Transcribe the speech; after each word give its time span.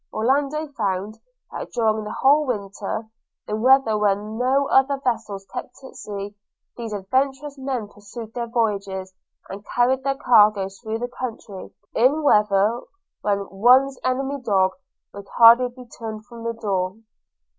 Orlando 0.11 0.65
found, 0.69 1.19
that 1.51 1.73
during 1.73 2.05
the 2.05 2.15
whole 2.21 2.47
winter, 2.47 3.07
in 3.47 3.61
weather 3.61 3.95
when 3.99 4.35
no 4.39 4.65
other 4.69 4.97
vessels 5.03 5.45
kept 5.53 5.75
the 5.79 5.93
sea, 5.93 6.35
these 6.75 6.91
adventurous 6.91 7.55
men 7.59 7.87
pursued 7.87 8.33
their 8.33 8.47
voyages, 8.47 9.13
and 9.47 9.63
carried 9.63 10.01
their 10.01 10.17
cargoes 10.17 10.79
through 10.79 10.97
the 10.97 11.07
country, 11.07 11.69
in 11.93 12.23
weather 12.23 12.81
when 13.21 13.47
'one's 13.51 13.99
ememy's 14.03 14.43
dog' 14.43 14.71
would 15.13 15.27
hardly 15.37 15.67
be 15.69 15.85
turned 15.85 16.25
from 16.25 16.45
the 16.45 16.53
door. 16.53 16.95